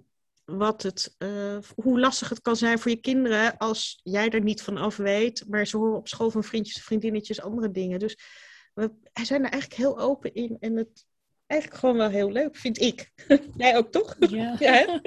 [0.45, 4.61] wat het, eh, hoe lastig het kan zijn voor je kinderen als jij er niet
[4.61, 7.99] van af weet, maar ze horen op school van vriendjes en vriendinnetjes andere dingen.
[7.99, 8.17] Dus
[8.73, 11.05] we zijn er eigenlijk heel open in en het
[11.47, 13.11] eigenlijk gewoon wel heel leuk, vind ik.
[13.57, 14.15] jij ook toch?
[14.19, 14.99] Ja, Ja, hè?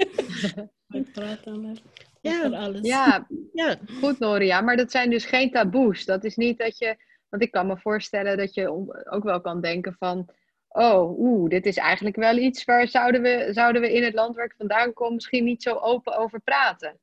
[0.87, 1.81] we praten er
[2.21, 2.37] Ja.
[2.45, 2.87] over alles.
[2.87, 3.79] Ja, ja.
[3.99, 6.05] Goed, Noria, maar dat zijn dus geen taboes.
[6.05, 7.07] Dat is niet dat je.
[7.29, 8.67] Want ik kan me voorstellen dat je
[9.09, 10.29] ook wel kan denken van.
[10.67, 14.35] Oh, oeh, dit is eigenlijk wel iets waar zouden we, zouden we in het land
[14.35, 16.99] waar ik vandaan kom misschien niet zo open over praten.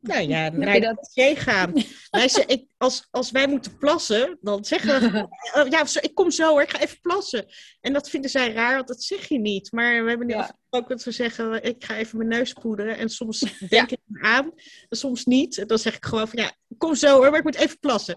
[0.00, 0.80] Nou ja, je naar de
[1.14, 1.38] dat?
[1.38, 1.72] gaan.
[2.10, 5.28] Wij ze- ik, als, als wij moeten plassen, dan zeggen we...
[5.60, 7.46] Oh, ja, ik kom zo hoor, ik ga even plassen.
[7.80, 9.72] En dat vinden zij raar, want dat zeg je niet.
[9.72, 10.38] Maar we hebben nu Ja.
[10.40, 12.96] afgesproken dat we zeggen, ik ga even mijn neus poederen.
[12.96, 14.52] En soms denk ik aan,
[14.88, 15.58] en soms niet.
[15.58, 18.16] En dan zeg ik gewoon van, ja, kom zo hoor, maar ik moet even plassen.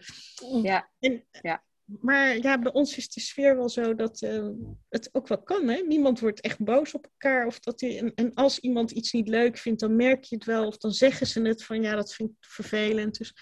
[0.61, 1.63] Ja, En, Ja.
[1.99, 4.47] Maar ja, bij ons is de sfeer wel zo dat eh,
[4.89, 5.67] het ook wel kan.
[5.67, 5.81] Hè?
[5.87, 7.45] Niemand wordt echt boos op elkaar.
[7.45, 10.45] Of dat die, en, en als iemand iets niet leuk vindt, dan merk je het
[10.45, 10.67] wel.
[10.67, 13.17] Of dan zeggen ze het van ja, dat vind ik vervelend.
[13.17, 13.33] Dus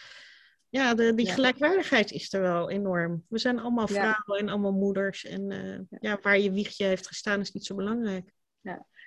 [0.70, 1.34] ja, de, die Ja.
[1.34, 3.26] gelijkwaardigheid is er wel enorm.
[3.30, 3.94] We zijn allemaal Ja.
[3.94, 5.26] vrouwen en allemaal moeders.
[5.26, 6.20] En eh, ja.
[6.22, 8.34] waar je wiegje heeft gestaan is niet zo belangrijk.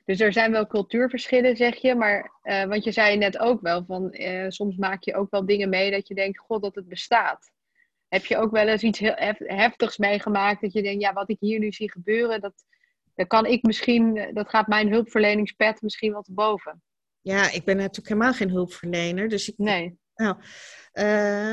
[0.04, 1.94] dus er zijn wel cultuurverschillen, zeg je.
[1.94, 4.14] Maar, eh, want je zei net ook wel van.
[4.48, 7.51] soms maak je ook wel dingen mee dat je denkt: God, dat het bestaat.
[8.12, 11.30] Heb je ook wel eens iets heel hef- heftigs meegemaakt dat je denkt: ja, wat
[11.30, 12.64] ik hier nu zie gebeuren, dat,
[13.14, 14.30] dat kan ik misschien.
[14.32, 16.82] Dat gaat mijn hulpverleningspet misschien wel te boven.
[17.20, 19.28] Ja, ik ben natuurlijk helemaal geen hulpverlener.
[19.28, 19.98] Dus ik, Nee.
[20.14, 20.36] Nou,
[20.92, 21.04] eh,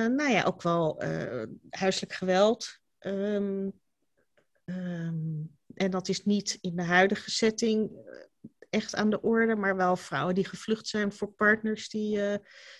[0.06, 2.80] nou ja, ook wel eh, huiselijk geweld.
[2.98, 3.70] Ehm,
[4.66, 5.44] ehm,
[5.74, 8.26] en dat is niet in de huidige setting eh,
[8.70, 12.20] echt aan de orde, maar wel vrouwen die gevlucht zijn voor partners die,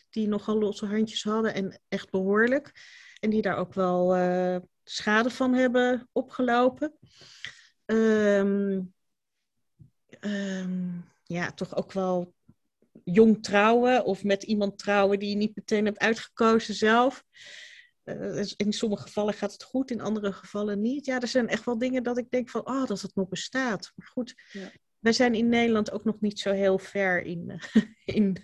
[0.10, 2.72] die nogal losse handjes hadden en echt behoorlijk.
[3.20, 6.94] En die daar ook wel eh, schade van hebben opgelopen.
[7.86, 8.82] Ehm,
[10.20, 10.90] ehm,
[11.24, 12.34] ja, toch ook wel
[13.04, 17.24] jong trouwen of met iemand trouwen die je niet meteen hebt uitgekozen zelf.
[18.04, 21.06] Eh, in sommige gevallen gaat het goed, in andere gevallen niet.
[21.06, 23.92] Ja, er zijn echt wel dingen dat ik denk van, oh, dat het nog bestaat.
[23.96, 24.72] Maar goed, Ja.
[25.00, 27.84] wij zijn in Nederland ook nog niet zo heel ver in, eh,
[28.18, 28.38] in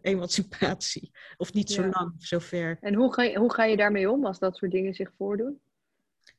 [0.00, 1.10] emancipatie.
[1.36, 1.88] Of niet zo Ja.
[1.88, 2.78] lang, zo ver.
[2.80, 5.60] En hoe ga, je, hoe ga je daarmee om als dat soort dingen zich voordoen?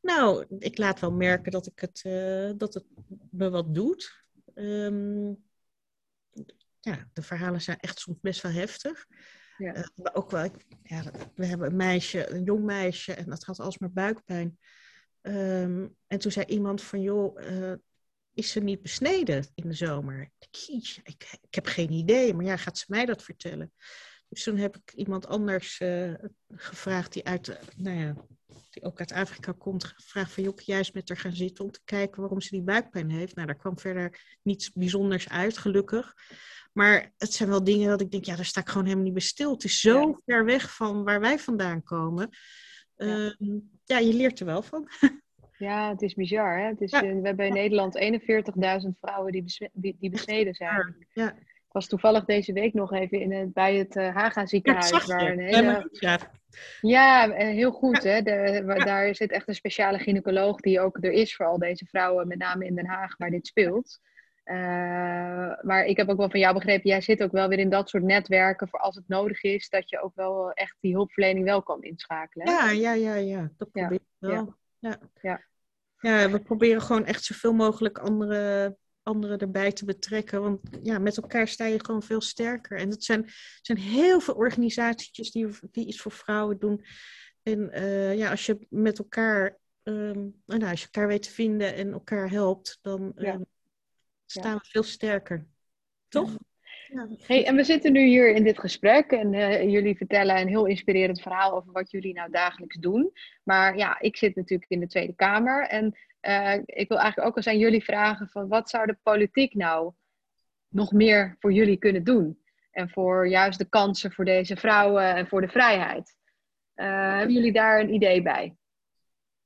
[0.01, 2.83] Nou, ik laat wel merken dat, ik het, eh, dat het
[3.31, 4.23] me wat doet.
[4.53, 5.27] Ehm,
[6.79, 9.05] ja, de verhalen zijn echt soms best wel heftig.
[9.57, 9.73] Ja.
[9.73, 11.03] Eh, maar ook wel, ik- ja,
[11.35, 14.59] we hebben een meisje, een jong meisje, en dat had alsmaar buikpijn.
[15.21, 17.73] Ehm, en toen zei iemand van, joh, eh,
[18.39, 20.21] is ze niet besneden in de zomer?
[20.21, 23.73] Ik, denk, "Jeetje, ik, ik heb geen idee, maar ja, gaat ze mij dat vertellen?
[24.29, 26.13] Dus toen heb ik iemand anders uh,
[26.47, 28.15] gevraagd die uit, nou ja,
[28.69, 31.81] die ook uit Afrika komt, gevraagd van Jokke juist met haar gaan zitten om te
[31.83, 33.35] kijken waarom ze die buikpijn heeft.
[33.35, 36.13] Nou, daar kwam verder niets bijzonders uit, gelukkig.
[36.73, 39.13] Maar het zijn wel dingen dat ik denk, ja, daar sta ik gewoon helemaal niet
[39.13, 39.51] bij stil.
[39.51, 42.29] Het is zo ver weg van waar wij vandaan komen.
[42.95, 43.05] Ja.
[43.05, 44.89] Ehm, ja, je leert er wel van.
[45.59, 46.57] Ja, het is bizar.
[46.57, 46.65] Hè?
[46.65, 47.01] Het is, ja.
[47.01, 47.99] We hebben in Nederland
[48.83, 51.07] 41.000 vrouwen die, die besneden zijn.
[51.13, 51.31] Ja.
[51.69, 54.89] Ik was toevallig deze week nog even in het, bij het uh, Haga ziekenhuis.
[54.89, 55.89] Ja, waar een hele...
[56.81, 58.03] ja, heel goed.
[58.03, 58.21] Hè?
[58.21, 62.27] De, daar zit echt een speciale gynaecoloog die ook er is voor al deze vrouwen,
[62.27, 63.99] met name in Den Haag, waar dit speelt.
[64.45, 64.55] Uh,
[65.61, 67.89] maar ik heb ook wel van jou begrepen, jij zit ook wel weer in dat
[67.89, 71.63] soort netwerken voor als het nodig is, dat je ook wel echt die hulpverlening wel
[71.63, 72.47] kan inschakelen.
[72.47, 73.51] Ja, ja, ja, ja.
[73.57, 74.31] Dat probeer ik wel.
[74.31, 74.57] Ja.
[74.79, 74.97] Ja.
[75.21, 75.41] ja,
[75.99, 78.77] we proberen gewoon echt zoveel mogelijk andere
[79.09, 80.41] anderen erbij te betrekken.
[80.41, 82.77] Want ja, met elkaar sta je gewoon veel sterker.
[82.77, 83.29] En het zijn,
[83.61, 86.85] zijn heel veel organisaties die, die iets voor vrouwen doen.
[87.43, 91.75] En uh, ja, als je met elkaar, um, nou, als je elkaar weet te vinden
[91.75, 93.45] en elkaar helpt, dan um,
[94.25, 95.45] staan we veel sterker.
[96.07, 96.37] Toch?
[97.25, 100.65] Hey, en we zitten nu hier in dit gesprek en uh, jullie vertellen een heel
[100.65, 103.11] inspirerend verhaal over wat jullie nou dagelijks doen.
[103.43, 107.35] Maar ja, ik zit natuurlijk in de Tweede Kamer en uh, ik wil eigenlijk ook
[107.35, 109.93] eens aan jullie vragen van wat zou de politiek nou
[110.67, 112.39] nog meer voor jullie kunnen doen?
[112.71, 116.15] En voor juist de kansen voor deze vrouwen en voor de vrijheid.
[116.75, 116.85] Uh,
[117.17, 118.55] hebben jullie daar een idee bij?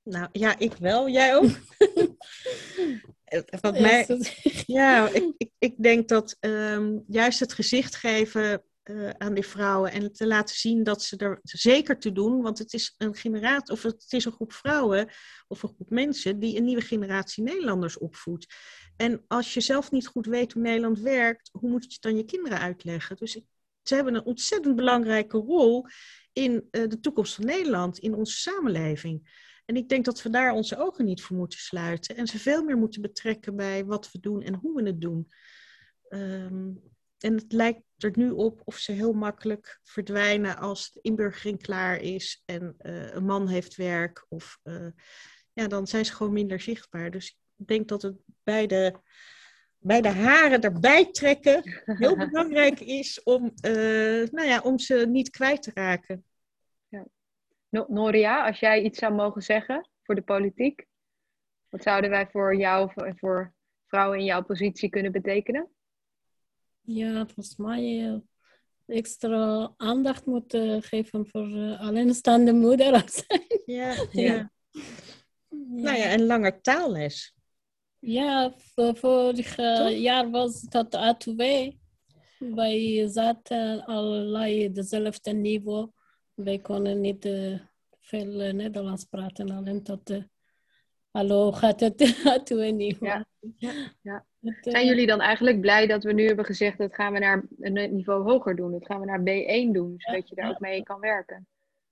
[0.04, 1.10] Nou ja, ik wel.
[1.10, 1.50] Jij ook?
[3.62, 4.08] Wat mij,
[4.66, 9.92] ja, ik, ik, ik denk dat um, juist het gezicht geven uh, aan die vrouwen
[9.92, 13.74] en te laten zien dat ze er zeker te doen, want het is een generatie,
[13.74, 15.10] of het is een groep vrouwen
[15.48, 18.56] of een groep mensen die een nieuwe generatie Nederlanders opvoedt.
[18.96, 22.16] En als je zelf niet goed weet hoe Nederland werkt, hoe moet je het dan
[22.16, 23.16] je kinderen uitleggen?
[23.16, 23.40] Dus
[23.84, 25.86] ze hebben een ontzettend belangrijke rol
[26.34, 29.42] in uh, de toekomst van Nederland, in onze samenleving.
[29.66, 32.64] En ik denk dat we daar onze ogen niet voor moeten sluiten en ze veel
[32.64, 35.28] meer moeten betrekken bij wat we doen en hoe we het doen.
[36.10, 36.82] Um,
[37.24, 41.98] en het lijkt er nu op of ze heel makkelijk verdwijnen als de inburgering klaar
[41.98, 44.26] is en uh, een man heeft werk.
[44.30, 44.88] Of uh,
[45.54, 47.12] ja, dan zijn ze gewoon minder zichtbaar.
[47.12, 49.00] Dus ik denk dat het bij de,
[49.78, 55.30] bij de haren erbij trekken heel belangrijk is om, uh, nou ja, om ze niet
[55.30, 56.26] kwijt te raken.
[57.88, 60.86] Noria, als jij iets zou mogen zeggen voor de politiek,
[61.70, 63.54] wat zouden wij voor jou, voor
[63.88, 65.70] vrouwen in jouw positie kunnen betekenen?
[66.82, 68.16] Ja, volgens mij uh,
[68.86, 72.92] extra aandacht moeten geven voor uh, alleenstaande moeder.
[73.66, 74.12] ja, ja.
[74.12, 74.52] ja.
[75.50, 77.36] Nou ja, en langer taalles.
[78.00, 79.56] Ja, vorig
[80.00, 81.38] jaar was dat A2.
[82.38, 85.90] Wij zaten allerlei dezelfde niveau.
[86.34, 87.60] Wij konden niet uh,
[88.00, 90.12] veel Nederlands praten, alleen tot
[91.12, 92.02] hallo gaat het
[92.54, 93.12] A2 niveau.
[93.12, 93.26] Ja,
[93.58, 94.26] ja, ja.
[94.62, 97.94] Zijn jullie dan eigenlijk blij dat we nu hebben gezegd dat gaan we naar een
[97.94, 98.72] niveau hoger doen?
[98.72, 101.48] Dat gaan we naar B1 doen, zodat je daar ook mee kan werken?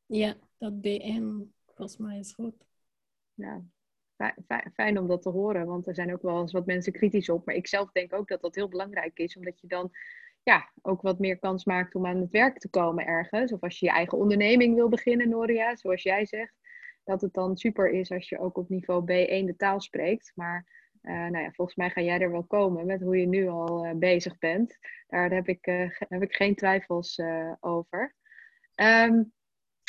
[0.05, 1.23] Ja, dat B1
[1.65, 2.65] volgens mij is goed.
[3.33, 3.63] Ja,
[4.73, 7.45] fijn om dat te horen, want er zijn ook wel eens wat mensen kritisch op.
[7.45, 9.91] Maar ik zelf denk ook dat dat heel belangrijk is, omdat je dan
[10.43, 13.51] ja, ook wat meer kans maakt om aan het werk te komen ergens.
[13.51, 16.53] Of als je je eigen onderneming wil beginnen, Noria, zoals jij zegt.
[17.03, 20.31] Dat het dan super is als je ook op niveau B1 de taal spreekt.
[20.35, 20.65] Maar
[21.01, 23.85] uh, nou ja, volgens mij ga jij er wel komen met hoe je nu al
[23.85, 24.77] uh, bezig bent.
[25.07, 27.21] Daar heb ik, uh, heb ik geen twijfels
[27.59, 28.15] over.
[28.75, 29.33] Um,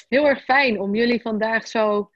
[0.08, 2.10] heel erg fijn om jullie vandaag zo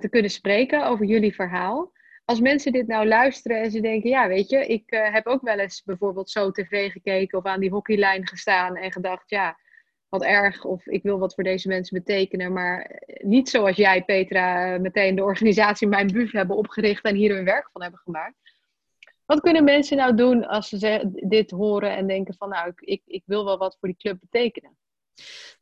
[0.00, 1.92] te kunnen spreken over jullie verhaal.
[2.24, 5.58] Als mensen dit nou luisteren en ze denken, ja weet je, ik heb ook wel
[5.58, 9.58] eens bijvoorbeeld zo tv gekeken of aan die hockeylijn gestaan en gedacht, ja,
[10.12, 12.52] wat erg of ik wil wat voor deze mensen betekenen.
[12.52, 17.44] Maar niet zoals jij, Petra, meteen de organisatie Mijn Buf hebben opgericht en hier hun
[17.44, 18.36] werk van hebben gemaakt.
[19.26, 23.22] Wat kunnen mensen nou doen als ze dit horen en denken van nou, ik, ik
[23.26, 24.76] wil wel wat voor die club betekenen?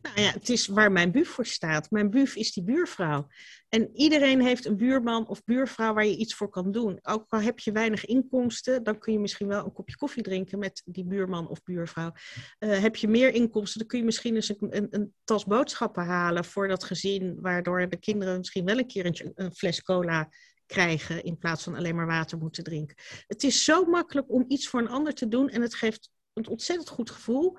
[0.02, 1.90] Nou ja, het is waar mijn buf voor staat.
[1.90, 3.26] Mijn buf is die buurvrouw.
[3.68, 6.98] En iedereen heeft een buurman of buurvrouw waar je iets voor kan doen.
[7.02, 10.58] Ook al heb je weinig inkomsten, dan kun je misschien wel een kopje koffie drinken
[10.58, 12.12] met die buurman of buurvrouw.
[12.58, 16.44] Uh, heb je meer inkomsten, dan kun je misschien eens een, een, tas boodschappen halen
[16.44, 20.28] voor dat gezin, waardoor de kinderen misschien wel een keer een fles cola
[20.66, 22.96] krijgen in plaats van alleen maar water moeten drinken.
[23.26, 26.48] Het is zo makkelijk om iets voor een ander te doen en het geeft een
[26.48, 27.58] ontzettend goed gevoel.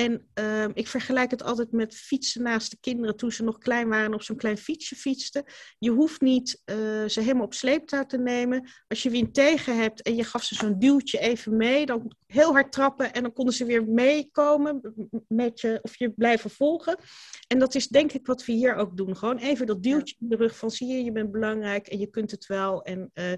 [0.00, 3.88] En ehm, ik vergelijk het altijd met fietsen naast de kinderen toen ze nog klein
[3.88, 5.44] waren en op zo'n klein fietsje fietsten.
[5.78, 8.68] Je hoeft niet eh, ze helemaal op sleeptouw te nemen.
[8.88, 12.52] Als je wind tegen hebt en je gaf ze zo'n duwtje even mee, dan heel
[12.52, 14.80] hard trappen en dan konden ze weer meekomen
[15.28, 16.98] met je of je blijven volgen.
[17.46, 19.16] En dat is denk ik wat we hier ook doen.
[19.16, 22.10] Gewoon even dat duwtje in de rug van zie je, je bent belangrijk en je
[22.10, 22.82] kunt het wel.
[22.82, 23.32] En uh,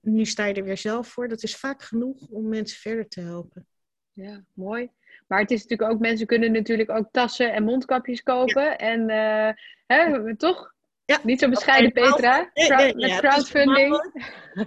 [0.00, 1.28] nu sta je er weer zelf voor.
[1.28, 3.66] Dat is vaak genoeg om mensen verder te helpen.
[4.12, 4.90] Ja, mooi.
[5.26, 8.78] Maar het is natuurlijk ook, mensen kunnen natuurlijk ook tassen en mondkapjes kopen.
[8.78, 9.48] En uh,
[9.86, 10.74] hè, toch?
[11.04, 11.18] Ja.
[11.22, 12.50] Niet zo bescheiden, Petra.
[12.54, 14.12] met crowdfunding.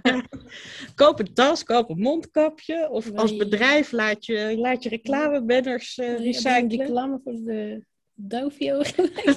[0.94, 2.90] koop een tas, koop een mondkapje.
[2.90, 6.68] Of als bedrijf laat je, laat je reclamebanners uh, recyclen.
[6.68, 7.84] reclame voor de
[8.22, 8.82] Dovio.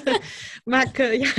[0.74, 1.32] maak, uh, ja,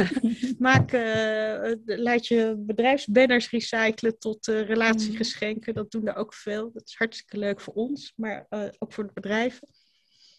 [0.60, 5.74] maak, uh, laat je bedrijfsbanners recyclen tot uh, relatiegeschenken.
[5.74, 6.72] Dat doen er ook veel.
[6.74, 8.48] Dat is hartstikke leuk voor ons, maar
[8.80, 9.68] ook voor de bedrijven.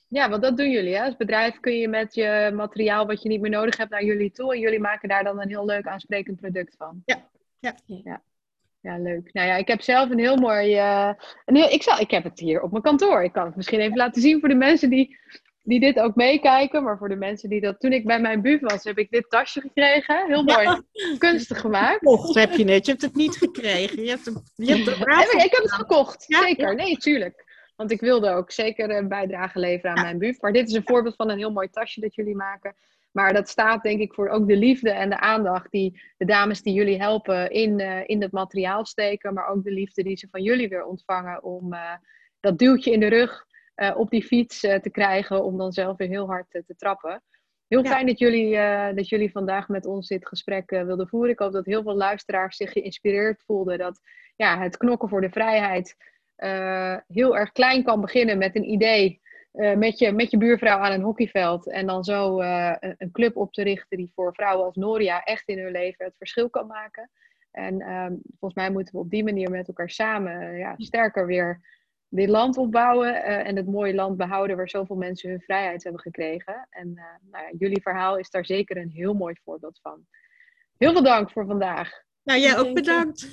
[0.08, 0.94] Ja, want dat doen jullie.
[0.94, 1.02] Hè?
[1.02, 4.30] Als bedrijf kun je met je materiaal wat je niet meer nodig hebt naar jullie
[4.30, 4.54] toe.
[4.54, 7.02] En jullie maken daar dan een heel leuk aansprekend product van.
[7.04, 7.74] Ja, ja.
[7.84, 8.22] ja.
[8.80, 9.32] Ja, leuk.
[9.32, 10.78] Nou ja, ik heb zelf een heel mooi.
[11.44, 13.22] een heel, ik, zal, ik heb het hier op mijn kantoor.
[13.22, 15.16] Ik kan het misschien even laten zien voor de mensen die
[15.66, 16.82] die dit ook meekijken.
[16.82, 17.80] Maar voor de mensen die dat...
[17.80, 20.26] Toen ik bij mijn buf was, heb ik dit tasje gekregen.
[20.26, 20.82] Heel mooi.
[21.18, 21.98] Kunstig gemaakt.
[21.98, 22.84] Gekocht heb je net.
[22.86, 24.02] Je hebt het niet gekregen.
[24.02, 24.24] Je hebt
[24.54, 26.24] je hebt het ik heb het gekocht.
[26.28, 26.74] Zeker.
[26.74, 27.44] Nee, tuurlijk.
[27.76, 30.40] Want ik wilde ook zeker een bijdrage leveren aan mijn buf.
[30.40, 32.74] Maar dit is een voorbeeld van een heel mooi tasje dat jullie maken.
[33.12, 36.62] Maar dat staat denk ik voor ook de liefde en de aandacht die de dames
[36.62, 39.34] die jullie helpen in, uh, in het materiaal steken.
[39.34, 41.92] Maar ook de liefde die ze van jullie weer ontvangen om uh,
[42.40, 43.45] dat duwtje in de rug
[43.76, 46.76] uh, op die fiets uh, te krijgen om dan zelf weer heel hard uh, te
[46.76, 47.22] trappen.
[47.68, 47.90] Heel ja.
[47.90, 48.56] fijn dat jullie,
[48.94, 51.30] dat jullie vandaag met ons dit gesprek wilden voeren.
[51.30, 54.00] Ik hoop dat heel veel luisteraars zich geïnspireerd voelden dat
[54.36, 55.96] ja, het knokken voor de vrijheid
[57.06, 59.20] heel erg klein kan beginnen met een idee.
[59.52, 61.70] met, je, met je buurvrouw aan een hockeyveld.
[61.70, 65.48] En dan zo een, een, club op te richten die voor vrouwen als Noria echt
[65.48, 67.10] in hun leven het verschil kan maken.
[67.50, 71.60] En ehm, volgens mij moeten we op die manier met elkaar samen ja, sterker weer
[72.08, 76.00] dit land opbouwen uh, en het mooie land behouden waar zoveel mensen hun vrijheid hebben
[76.00, 76.66] gekregen.
[76.70, 80.06] En uh, nou ja, jullie verhaal is daar zeker een heel mooi voorbeeld van.
[80.76, 81.90] Heel veel dank voor vandaag.
[82.22, 83.28] Nou, jij ook bedankt.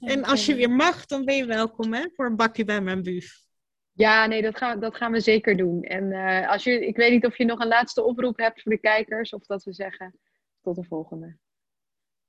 [0.00, 3.02] En als je weer mag, dan ben je welkom hè, voor een bakje bij mijn
[3.02, 3.46] buf.
[3.92, 5.82] Ja, nee, dat gaan, dat gaan we zeker doen.
[5.82, 8.72] En uh, als je, ik weet niet of je nog een laatste oproep hebt voor
[8.72, 10.18] de kijkers, of dat we zeggen
[10.60, 11.36] tot de volgende.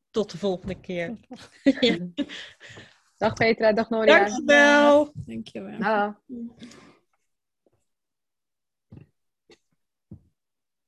[0.10, 1.15] Tot de volgende keer.
[3.20, 4.20] Dag Petra, dag Noria.
[4.20, 5.12] Dankjewel.
[5.28, 5.80] Dankjewel.
[5.80, 6.16] Dag.